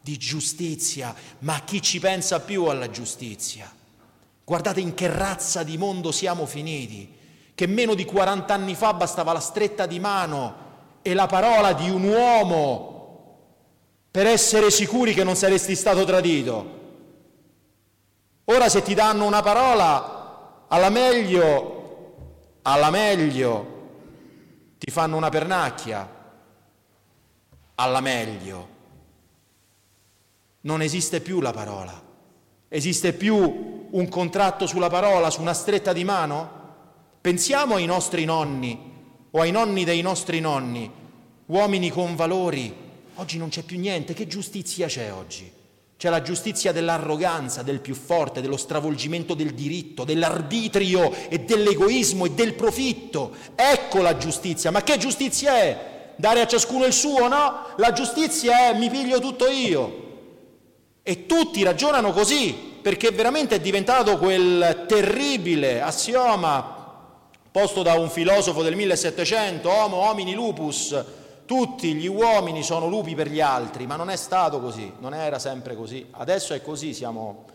di 0.00 0.16
giustizia, 0.18 1.14
ma 1.40 1.60
chi 1.64 1.80
ci 1.82 1.98
pensa 1.98 2.40
più 2.40 2.64
alla 2.64 2.90
giustizia? 2.90 3.72
Guardate 4.44 4.80
in 4.80 4.94
che 4.94 5.08
razza 5.08 5.62
di 5.62 5.76
mondo 5.76 6.12
siamo 6.12 6.46
finiti, 6.46 7.12
che 7.54 7.66
meno 7.66 7.94
di 7.94 8.04
40 8.04 8.52
anni 8.54 8.74
fa 8.74 8.94
bastava 8.94 9.32
la 9.32 9.40
stretta 9.40 9.86
di 9.86 9.98
mano 9.98 10.64
e 11.02 11.14
la 11.14 11.26
parola 11.26 11.72
di 11.72 11.88
un 11.88 12.04
uomo 12.04 12.94
per 14.10 14.26
essere 14.26 14.70
sicuri 14.70 15.14
che 15.14 15.24
non 15.24 15.36
saresti 15.36 15.74
stato 15.74 16.04
tradito. 16.04 16.74
Ora 18.44 18.68
se 18.68 18.82
ti 18.82 18.94
danno 18.94 19.26
una 19.26 19.42
parola, 19.42 20.66
alla 20.68 20.88
meglio 20.88 21.75
alla 22.68 22.90
meglio 22.90 23.74
ti 24.78 24.90
fanno 24.90 25.16
una 25.16 25.28
pernacchia, 25.28 26.14
alla 27.76 28.00
meglio. 28.00 28.74
Non 30.62 30.82
esiste 30.82 31.20
più 31.20 31.40
la 31.40 31.52
parola, 31.52 32.02
esiste 32.68 33.12
più 33.12 33.86
un 33.88 34.08
contratto 34.08 34.66
sulla 34.66 34.88
parola, 34.88 35.30
su 35.30 35.40
una 35.40 35.54
stretta 35.54 35.92
di 35.92 36.02
mano? 36.02 36.64
Pensiamo 37.20 37.76
ai 37.76 37.86
nostri 37.86 38.24
nonni 38.24 38.94
o 39.30 39.40
ai 39.40 39.52
nonni 39.52 39.84
dei 39.84 40.02
nostri 40.02 40.40
nonni, 40.40 40.90
uomini 41.46 41.88
con 41.90 42.16
valori. 42.16 42.84
Oggi 43.14 43.38
non 43.38 43.48
c'è 43.48 43.62
più 43.62 43.78
niente, 43.78 44.12
che 44.12 44.26
giustizia 44.26 44.88
c'è 44.88 45.12
oggi? 45.12 45.50
C'è 45.98 46.10
la 46.10 46.20
giustizia 46.20 46.72
dell'arroganza, 46.72 47.62
del 47.62 47.80
più 47.80 47.94
forte, 47.94 48.42
dello 48.42 48.58
stravolgimento 48.58 49.32
del 49.32 49.54
diritto, 49.54 50.04
dell'arbitrio 50.04 51.10
e 51.28 51.40
dell'egoismo 51.40 52.26
e 52.26 52.32
del 52.32 52.52
profitto. 52.52 53.34
Ecco 53.54 54.02
la 54.02 54.18
giustizia. 54.18 54.70
Ma 54.70 54.82
che 54.82 54.98
giustizia 54.98 55.56
è? 55.56 56.12
Dare 56.16 56.42
a 56.42 56.46
ciascuno 56.46 56.84
il 56.84 56.92
suo? 56.92 57.28
No, 57.28 57.68
la 57.76 57.92
giustizia 57.92 58.68
è 58.68 58.78
mi 58.78 58.90
piglio 58.90 59.20
tutto 59.20 59.48
io. 59.48 60.04
E 61.02 61.24
tutti 61.24 61.62
ragionano 61.62 62.12
così, 62.12 62.52
perché 62.82 63.10
veramente 63.10 63.54
è 63.54 63.60
diventato 63.60 64.18
quel 64.18 64.84
terribile 64.86 65.80
assioma 65.80 66.74
posto 67.50 67.82
da 67.82 67.94
un 67.94 68.10
filosofo 68.10 68.62
del 68.62 68.76
1700, 68.76 69.70
homo 69.70 69.96
homini 69.96 70.34
lupus, 70.34 70.94
tutti 71.46 71.94
gli 71.94 72.08
uomini 72.08 72.62
sono 72.62 72.88
lupi 72.88 73.14
per 73.14 73.28
gli 73.28 73.40
altri, 73.40 73.86
ma 73.86 73.96
non 73.96 74.10
è 74.10 74.16
stato 74.16 74.60
così, 74.60 74.92
non 74.98 75.14
era 75.14 75.38
sempre 75.38 75.76
così. 75.76 76.04
Adesso 76.10 76.52
è 76.52 76.60
così, 76.60 76.92
siamo 76.92 77.46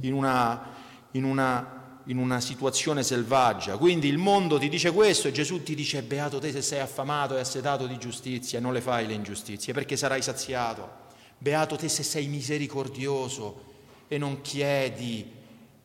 in 0.00 0.12
una, 0.12 0.74
in 1.12 1.24
una, 1.24 2.00
in 2.06 2.18
una 2.18 2.40
situazione 2.40 3.02
selvaggia. 3.02 3.76
Quindi 3.76 4.08
il 4.08 4.18
mondo 4.18 4.58
ti 4.58 4.68
dice 4.68 4.92
questo 4.92 5.28
e 5.28 5.32
Gesù 5.32 5.62
ti 5.62 5.74
dice 5.74 6.02
beato 6.02 6.38
te 6.38 6.50
se 6.52 6.60
sei 6.60 6.80
affamato 6.80 7.36
e 7.36 7.40
assetato 7.40 7.86
di 7.86 7.96
giustizia 7.98 8.60
non 8.60 8.72
le 8.72 8.80
fai 8.80 9.06
le 9.06 9.14
ingiustizie 9.14 9.72
perché 9.72 9.96
sarai 9.96 10.22
saziato. 10.22 11.04
Beato 11.38 11.76
te 11.76 11.88
se 11.88 12.02
sei 12.02 12.26
misericordioso 12.26 13.64
e 14.08 14.18
non 14.18 14.40
chiedi 14.40 15.32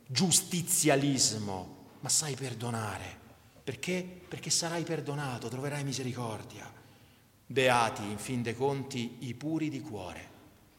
giustizialismo, 0.07 1.75
ma 1.99 2.09
sai 2.09 2.35
perdonare. 2.35 3.19
Perché? 3.63 4.03
Perché 4.27 4.49
sarai 4.49 4.83
perdonato, 4.83 5.47
troverai 5.47 5.83
misericordia. 5.83 6.80
Beati, 7.51 8.03
in 8.03 8.17
fin 8.17 8.41
dei 8.41 8.55
conti, 8.55 9.27
i 9.27 9.33
puri 9.33 9.67
di 9.69 9.81
cuore. 9.81 10.25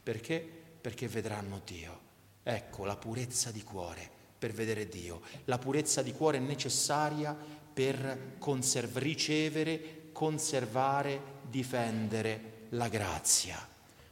Perché? 0.02 0.40
Perché 0.80 1.06
vedranno 1.06 1.60
Dio. 1.64 2.00
Ecco 2.42 2.86
la 2.86 2.96
purezza 2.96 3.50
di 3.50 3.62
cuore 3.62 4.08
per 4.38 4.52
vedere 4.52 4.88
Dio. 4.88 5.20
La 5.44 5.58
purezza 5.58 6.00
di 6.00 6.12
cuore 6.12 6.38
necessaria 6.38 7.36
per 7.72 8.36
conserv- 8.38 8.96
ricevere, 8.96 10.08
conservare, 10.12 11.40
difendere 11.48 12.66
la 12.70 12.88
grazia. 12.88 13.68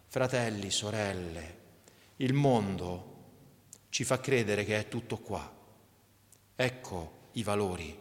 Fratelli, 0.07 0.71
sorelle, 0.71 1.59
il 2.17 2.35
mondo 2.35 3.09
ci 3.89 4.05
fa 4.05 4.21
credere 4.21 4.65
che 4.65 4.79
è 4.79 4.89
tutto 4.89 5.17
qua. 5.17 5.51
Ecco 6.57 7.29
i 7.33 7.43
valori, 7.43 7.99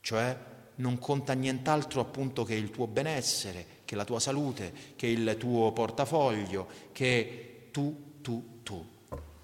cioè 0.00 0.50
non 0.76 0.98
conta 0.98 1.32
nient'altro 1.34 2.00
appunto 2.00 2.44
che 2.44 2.54
il 2.54 2.70
tuo 2.70 2.86
benessere, 2.86 3.66
che 3.84 3.94
la 3.94 4.04
tua 4.04 4.20
salute, 4.20 4.72
che 4.96 5.06
il 5.06 5.36
tuo 5.38 5.72
portafoglio, 5.72 6.66
che 6.92 7.68
tu, 7.70 8.14
tu, 8.20 8.60
tu. 8.62 8.86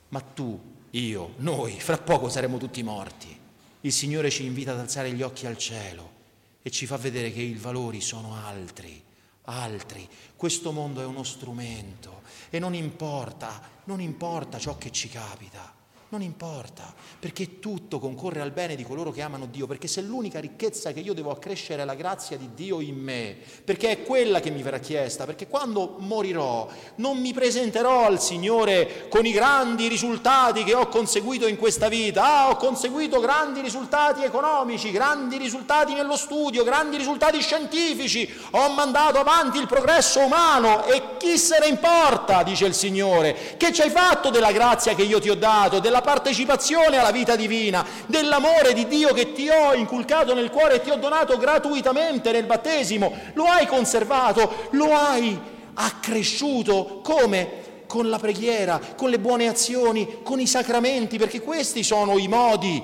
Ma 0.08 0.20
tu, 0.20 0.58
io, 0.90 1.34
noi, 1.38 1.78
fra 1.78 1.98
poco 1.98 2.28
saremo 2.28 2.56
tutti 2.56 2.82
morti. 2.82 3.36
Il 3.82 3.92
Signore 3.92 4.30
ci 4.30 4.44
invita 4.44 4.72
ad 4.72 4.80
alzare 4.80 5.12
gli 5.12 5.22
occhi 5.22 5.46
al 5.46 5.58
cielo 5.58 6.16
e 6.62 6.70
ci 6.70 6.86
fa 6.86 6.96
vedere 6.96 7.32
che 7.32 7.40
i 7.40 7.54
valori 7.54 8.00
sono 8.00 8.34
altri, 8.34 9.02
altri. 9.44 10.08
Questo 10.34 10.72
mondo 10.72 11.00
è 11.00 11.04
uno 11.04 11.22
strumento 11.22 12.22
e 12.50 12.58
non 12.58 12.74
importa, 12.74 13.60
non 13.84 14.00
importa 14.00 14.58
ciò 14.58 14.76
che 14.78 14.90
ci 14.90 15.08
capita. 15.08 15.77
Non 16.10 16.22
importa, 16.22 16.90
perché 17.18 17.58
tutto 17.58 17.98
concorre 17.98 18.40
al 18.40 18.50
bene 18.50 18.76
di 18.76 18.82
coloro 18.82 19.10
che 19.10 19.20
amano 19.20 19.44
Dio, 19.44 19.66
perché 19.66 19.88
se 19.88 20.00
l'unica 20.00 20.40
ricchezza 20.40 20.90
che 20.92 21.00
io 21.00 21.12
devo 21.12 21.30
accrescere 21.30 21.82
è 21.82 21.84
la 21.84 21.94
grazia 21.94 22.38
di 22.38 22.48
Dio 22.54 22.80
in 22.80 22.96
me, 22.96 23.36
perché 23.62 23.90
è 23.90 24.02
quella 24.04 24.40
che 24.40 24.48
mi 24.48 24.62
verrà 24.62 24.78
chiesta, 24.78 25.26
perché 25.26 25.48
quando 25.48 25.96
morirò 25.98 26.66
non 26.94 27.18
mi 27.18 27.34
presenterò 27.34 28.06
al 28.06 28.22
Signore 28.22 29.08
con 29.10 29.26
i 29.26 29.32
grandi 29.32 29.86
risultati 29.86 30.64
che 30.64 30.72
ho 30.72 30.88
conseguito 30.88 31.46
in 31.46 31.58
questa 31.58 31.90
vita. 31.90 32.24
Ah, 32.24 32.48
ho 32.48 32.56
conseguito 32.56 33.20
grandi 33.20 33.60
risultati 33.60 34.24
economici, 34.24 34.90
grandi 34.90 35.36
risultati 35.36 35.92
nello 35.92 36.16
studio, 36.16 36.64
grandi 36.64 36.96
risultati 36.96 37.38
scientifici, 37.42 38.26
ho 38.52 38.70
mandato 38.70 39.18
avanti 39.18 39.58
il 39.58 39.66
progresso 39.66 40.20
umano 40.20 40.86
e 40.86 41.18
chi 41.18 41.36
se 41.36 41.58
ne 41.58 41.66
importa, 41.66 42.42
dice 42.42 42.64
il 42.64 42.72
Signore, 42.72 43.56
che 43.58 43.74
ci 43.74 43.82
hai 43.82 43.90
fatto 43.90 44.30
della 44.30 44.52
grazia 44.52 44.94
che 44.94 45.02
io 45.02 45.20
ti 45.20 45.28
ho 45.28 45.36
dato, 45.36 45.80
della 45.80 45.96
della 45.98 46.00
partecipazione 46.00 46.98
alla 46.98 47.10
vita 47.10 47.34
divina, 47.34 47.84
dell'amore 48.06 48.72
di 48.72 48.86
Dio 48.86 49.12
che 49.12 49.32
ti 49.32 49.48
ho 49.48 49.74
inculcato 49.74 50.34
nel 50.34 50.50
cuore 50.50 50.76
e 50.76 50.80
ti 50.80 50.90
ho 50.90 50.96
donato 50.96 51.36
gratuitamente 51.36 52.30
nel 52.30 52.44
battesimo. 52.44 53.12
Lo 53.34 53.44
hai 53.44 53.66
conservato, 53.66 54.68
lo 54.70 54.94
hai 54.94 55.38
accresciuto 55.74 57.00
come? 57.02 57.66
Con 57.86 58.08
la 58.10 58.18
preghiera, 58.18 58.80
con 58.96 59.08
le 59.08 59.18
buone 59.18 59.48
azioni, 59.48 60.18
con 60.22 60.38
i 60.38 60.46
sacramenti, 60.46 61.16
perché 61.16 61.40
questi 61.40 61.82
sono 61.82 62.18
i 62.18 62.28
modi 62.28 62.82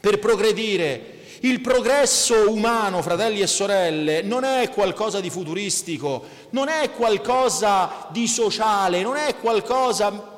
per 0.00 0.18
progredire. 0.18 1.18
Il 1.40 1.60
progresso 1.60 2.48
umano, 2.48 3.02
fratelli 3.02 3.40
e 3.40 3.48
sorelle, 3.48 4.22
non 4.22 4.44
è 4.44 4.70
qualcosa 4.70 5.18
di 5.18 5.28
futuristico, 5.28 6.22
non 6.50 6.68
è 6.68 6.92
qualcosa 6.92 8.06
di 8.10 8.28
sociale, 8.28 9.02
non 9.02 9.16
è 9.16 9.34
qualcosa 9.38 10.31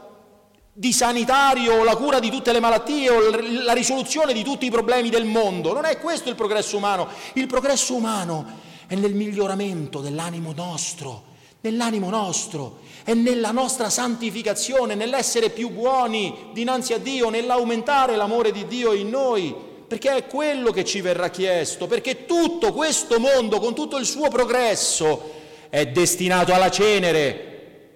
di 0.77 0.93
sanitario 0.93 1.75
o 1.75 1.85
la 1.85 1.95
cura 1.95 2.19
di 2.19 2.31
tutte 2.31 2.51
le 2.51 2.59
malattie 2.59 3.09
o 3.09 3.31
la 3.63 3.73
risoluzione 3.73 4.33
di 4.33 4.43
tutti 4.43 4.67
i 4.67 4.71
problemi 4.71 5.09
del 5.09 5.25
mondo. 5.25 5.73
Non 5.73 5.85
è 5.85 5.99
questo 5.99 6.29
il 6.29 6.35
progresso 6.35 6.77
umano. 6.77 7.09
Il 7.35 7.47
progresso 7.47 7.95
umano 7.95 8.45
è 8.89 8.97
nel 8.97 9.15
miglioramento 9.15 10.01
dell'animo 10.01 10.53
nostro, 10.53 11.23
nell'animo 11.61 12.11
nostro, 12.11 12.81
è 13.05 13.15
nella 13.15 13.53
nostra 13.53 13.89
santificazione, 13.89 14.97
nell'essere 14.97 15.51
più 15.51 15.71
buoni 15.71 16.49
dinanzi 16.53 16.93
a 16.93 16.99
Dio, 16.99 17.31
nell'aumentare 17.31 18.17
l'amore 18.17 18.51
di 18.51 18.67
Dio 18.67 18.93
in 18.93 19.11
noi 19.11 19.73
perché 19.87 20.17
è 20.17 20.27
quello 20.27 20.73
che 20.73 20.85
ci 20.85 21.01
verrà 21.03 21.29
chiesto, 21.29 21.87
perché 21.87 22.25
tutto 22.27 22.73
questo 22.73 23.21
mondo, 23.21 23.61
con 23.61 23.75
tutto 23.75 23.97
il 23.97 24.07
suo 24.07 24.29
progresso, 24.29 25.33
è 25.69 25.87
destinato 25.87 26.53
alla 26.53 26.71
cenere, 26.71 27.54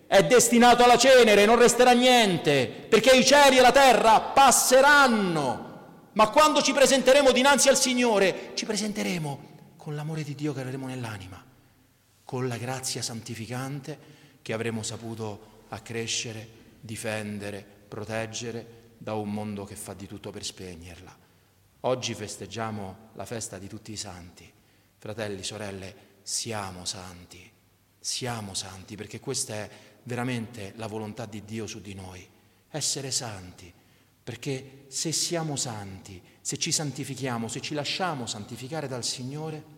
è 0.09 0.25
destinato 0.25 0.83
alla 0.83 0.97
cenere, 0.97 1.45
non 1.45 1.59
resterà 1.59 1.93
niente, 1.93 2.67
perché 2.67 3.15
i 3.15 3.25
cieli 3.25 3.59
e 3.59 3.61
la 3.61 3.73
terra 3.73 4.21
passeranno. 4.21 5.67
Ma 6.13 6.31
quando 6.31 6.63
ci 6.63 6.73
presenteremo 6.73 7.31
dinanzi 7.31 7.69
al 7.69 7.77
Signore, 7.77 8.53
ci 8.55 8.65
presenteremo 8.65 9.57
con 9.77 9.95
l'amore 9.95 10.23
di 10.25 10.35
Dio 10.35 10.55
che 10.55 10.63
avremo 10.63 10.87
nell'anima, 10.87 11.45
con 12.25 12.49
la 12.49 12.57
grazia 12.57 13.03
santificante 13.03 14.17
che 14.41 14.55
avremo 14.55 14.83
saputo 14.83 15.67
accrescere, 15.69 16.49
difendere, 16.81 17.65
proteggere 17.87 18.93
da 18.97 19.13
un 19.13 19.31
mondo 19.31 19.65
che 19.65 19.77
fa 19.77 19.93
di 19.93 20.07
tutto 20.07 20.31
per 20.31 20.43
spegnerla. 20.43 21.17
Oggi 21.81 22.15
festeggiamo 22.15 23.11
la 23.13 23.27
festa 23.27 23.59
di 23.59 23.69
tutti 23.69 23.93
i 23.93 23.97
santi. 23.97 24.51
Fratelli, 24.97 25.45
sorelle, 25.45 25.95
siamo 26.23 26.87
santi, 26.87 27.49
siamo 28.01 28.55
santi 28.55 28.97
perché 28.97 29.21
questa 29.21 29.55
è 29.55 29.71
veramente 30.05 30.73
la 30.77 30.87
volontà 30.87 31.27
di 31.27 31.45
Dio 31.45 31.67
su 31.67 31.81
di 31.81 31.95
noi, 31.95 32.27
essere 32.71 33.11
santi, 33.11 33.73
perché 34.23 34.85
se 34.89 35.13
siamo 35.13 35.57
santi, 35.57 36.21
se 36.41 36.59
ci 36.59 36.73
santifichiamo, 36.73 37.49
se 37.49 37.61
ci 37.61 37.75
lasciamo 37.75 38.27
santificare 38.27 38.89
dal 38.89 39.05
Signore, 39.05 39.77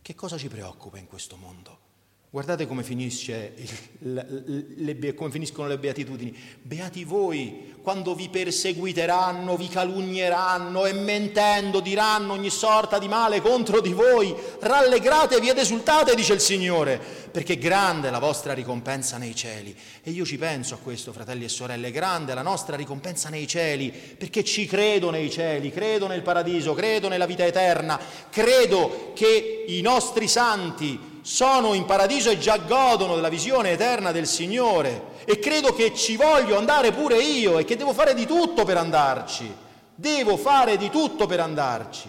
che 0.00 0.14
cosa 0.14 0.38
ci 0.38 0.48
preoccupa 0.48 0.98
in 0.98 1.06
questo 1.06 1.36
mondo? 1.36 1.87
Guardate 2.30 2.66
come, 2.66 2.84
il, 2.86 4.66
le, 4.76 5.14
come, 5.14 5.30
finiscono 5.30 5.66
le 5.66 5.78
beatitudini. 5.78 6.36
Beati 6.60 7.02
voi 7.04 7.76
quando 7.80 8.14
vi 8.14 8.28
perseguiteranno, 8.28 9.56
vi 9.56 9.66
calunnieranno 9.68 10.84
e 10.84 10.92
mentendo 10.92 11.80
diranno 11.80 12.34
ogni 12.34 12.50
sorta 12.50 12.98
di 12.98 13.08
male 13.08 13.40
contro 13.40 13.80
di 13.80 13.94
voi. 13.94 14.34
Rallegratevi 14.60 15.48
ed 15.48 15.56
esultate, 15.56 16.14
dice 16.14 16.34
il 16.34 16.40
Signore, 16.40 17.00
perché 17.30 17.56
grande 17.56 18.08
è 18.08 18.10
la 18.10 18.18
vostra 18.18 18.52
ricompensa 18.52 19.16
nei 19.16 19.34
cieli. 19.34 19.74
E 20.02 20.10
io 20.10 20.26
ci 20.26 20.36
penso 20.36 20.74
a 20.74 20.78
questo, 20.82 21.14
fratelli 21.14 21.44
e 21.44 21.48
sorelle, 21.48 21.90
grande 21.90 22.32
è 22.32 22.34
la 22.34 22.42
nostra 22.42 22.76
ricompensa 22.76 23.30
nei 23.30 23.46
cieli, 23.46 23.90
perché 23.90 24.44
ci 24.44 24.66
credo 24.66 25.08
nei 25.08 25.30
cieli, 25.30 25.72
credo 25.72 26.06
nel 26.06 26.20
paradiso, 26.20 26.74
credo 26.74 27.08
nella 27.08 27.24
vita 27.24 27.46
eterna, 27.46 27.98
credo 28.28 29.12
che 29.14 29.64
i 29.66 29.80
nostri 29.80 30.28
santi 30.28 31.16
sono 31.28 31.74
in 31.74 31.84
paradiso 31.84 32.30
e 32.30 32.38
già 32.38 32.56
godono 32.56 33.14
della 33.14 33.28
visione 33.28 33.72
eterna 33.72 34.12
del 34.12 34.26
Signore 34.26 35.16
e 35.26 35.38
credo 35.38 35.74
che 35.74 35.94
ci 35.94 36.16
voglio 36.16 36.56
andare 36.56 36.90
pure 36.90 37.18
io 37.22 37.58
e 37.58 37.66
che 37.66 37.76
devo 37.76 37.92
fare 37.92 38.14
di 38.14 38.24
tutto 38.24 38.64
per 38.64 38.78
andarci. 38.78 39.54
Devo 39.94 40.38
fare 40.38 40.78
di 40.78 40.88
tutto 40.88 41.26
per 41.26 41.40
andarci. 41.40 42.08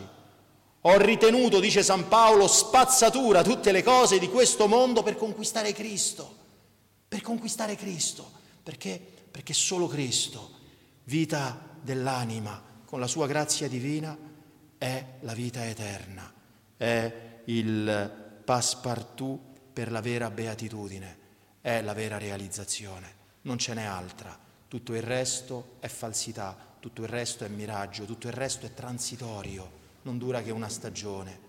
Ho 0.83 0.97
ritenuto, 0.97 1.59
dice 1.59 1.83
San 1.83 2.07
Paolo, 2.07 2.47
spazzatura 2.47 3.43
tutte 3.43 3.73
le 3.73 3.83
cose 3.83 4.19
di 4.19 4.29
questo 4.29 4.67
mondo 4.67 5.03
per 5.03 5.17
conquistare 5.17 5.73
Cristo. 5.73 6.35
Per 7.09 7.21
conquistare 7.21 7.75
Cristo. 7.75 8.31
Perché? 8.63 9.01
Perché 9.29 9.53
solo 9.53 9.87
Cristo, 9.87 10.51
vita 11.03 11.59
dell'anima, 11.81 12.63
con 12.85 13.01
la 13.01 13.07
sua 13.07 13.27
grazia 13.27 13.67
divina, 13.67 14.17
è 14.77 15.05
la 15.19 15.33
vita 15.33 15.67
eterna, 15.67 16.31
è 16.77 17.13
il 17.43 18.18
passepartout 18.49 19.39
per 19.71 19.91
la 19.91 20.01
vera 20.01 20.31
beatitudine, 20.31 21.17
è 21.61 21.83
la 21.83 21.93
vera 21.93 22.17
realizzazione, 22.17 23.13
non 23.41 23.59
ce 23.59 23.75
n'è 23.75 23.83
altra. 23.83 24.35
Tutto 24.67 24.95
il 24.95 25.03
resto 25.03 25.75
è 25.77 25.87
falsità, 25.87 26.57
tutto 26.79 27.03
il 27.03 27.09
resto 27.09 27.45
è 27.45 27.47
miraggio, 27.47 28.05
tutto 28.05 28.25
il 28.25 28.33
resto 28.33 28.65
è 28.65 28.73
transitorio, 28.73 29.71
non 30.01 30.17
dura 30.17 30.41
che 30.41 30.49
una 30.49 30.67
stagione, 30.67 31.39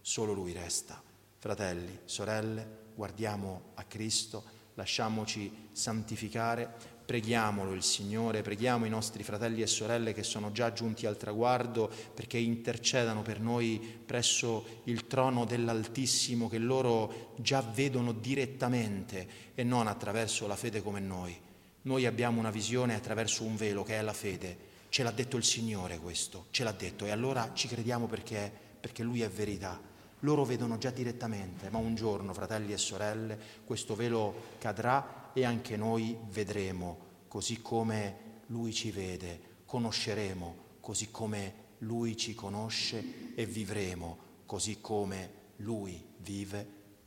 solo 0.00 0.32
Lui 0.32 0.52
resta. 0.52 1.02
Fratelli, 1.38 2.02
sorelle, 2.04 2.92
guardiamo 2.94 3.72
a 3.74 3.82
Cristo, 3.82 4.44
lasciamoci 4.74 5.70
santificare 5.72 6.93
Preghiamolo 7.04 7.74
il 7.74 7.82
Signore, 7.82 8.40
preghiamo 8.40 8.86
i 8.86 8.88
nostri 8.88 9.22
fratelli 9.22 9.60
e 9.60 9.66
sorelle 9.66 10.14
che 10.14 10.22
sono 10.22 10.52
già 10.52 10.72
giunti 10.72 11.04
al 11.04 11.18
traguardo 11.18 11.90
perché 12.14 12.38
intercedano 12.38 13.20
per 13.20 13.40
noi 13.40 13.78
presso 13.78 14.80
il 14.84 15.06
trono 15.06 15.44
dell'Altissimo 15.44 16.48
che 16.48 16.56
loro 16.56 17.34
già 17.36 17.60
vedono 17.60 18.12
direttamente 18.12 19.28
e 19.54 19.62
non 19.64 19.86
attraverso 19.86 20.46
la 20.46 20.56
fede 20.56 20.80
come 20.80 21.00
noi. 21.00 21.38
Noi 21.82 22.06
abbiamo 22.06 22.40
una 22.40 22.50
visione 22.50 22.94
attraverso 22.94 23.44
un 23.44 23.56
velo 23.56 23.82
che 23.82 23.98
è 23.98 24.00
la 24.00 24.14
fede. 24.14 24.56
Ce 24.88 25.02
l'ha 25.02 25.10
detto 25.10 25.36
il 25.36 25.44
Signore 25.44 25.98
questo, 25.98 26.46
ce 26.52 26.64
l'ha 26.64 26.72
detto 26.72 27.04
e 27.04 27.10
allora 27.10 27.50
ci 27.52 27.68
crediamo 27.68 28.06
perché, 28.06 28.50
perché 28.80 29.02
Lui 29.02 29.20
è 29.20 29.28
verità. 29.28 29.78
Loro 30.20 30.44
vedono 30.44 30.78
già 30.78 30.88
direttamente, 30.88 31.68
ma 31.68 31.76
un 31.76 31.94
giorno, 31.94 32.32
fratelli 32.32 32.72
e 32.72 32.78
sorelle, 32.78 33.38
questo 33.66 33.94
velo 33.94 34.52
cadrà 34.58 35.23
e 35.34 35.44
anche 35.44 35.76
noi 35.76 36.16
vedremo, 36.30 37.24
così 37.28 37.60
come 37.60 38.42
Lui 38.46 38.72
ci 38.72 38.90
vede, 38.90 39.62
conosceremo, 39.66 40.56
così 40.80 41.10
come 41.10 41.54
Lui 41.78 42.16
ci 42.16 42.34
conosce 42.34 43.34
e 43.34 43.44
vivremo, 43.44 44.18
così 44.46 44.80
come 44.80 45.42
Lui 45.56 46.02
vive 46.18 46.66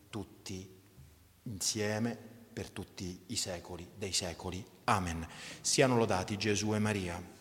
tutti 0.10 0.70
insieme 1.44 2.18
per 2.52 2.70
tutti 2.70 3.24
i 3.28 3.36
secoli 3.36 3.88
dei 3.96 4.12
secoli. 4.12 4.64
Amen. 4.86 5.26
Siano 5.62 5.96
lodati 5.96 6.38
Gesù 6.38 6.74
e 6.74 6.80
Maria. 6.80 7.36